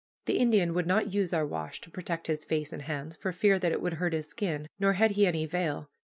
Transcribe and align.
The 0.25 0.39
Indian 0.39 0.73
would 0.73 0.87
not 0.87 1.13
use 1.13 1.31
our 1.31 1.45
wash 1.45 1.79
to 1.81 1.91
protect 1.91 2.25
his 2.25 2.43
face 2.43 2.73
and 2.73 2.81
hands, 2.81 3.15
for 3.15 3.31
fear 3.31 3.59
that 3.59 3.71
it 3.71 3.83
would 3.83 3.93
hurt 4.01 4.13
his 4.13 4.27
skin, 4.27 4.67
nor 4.79 4.93
had 4.93 5.11
he 5.11 5.27
any 5.27 5.45
veil. 5.45 5.91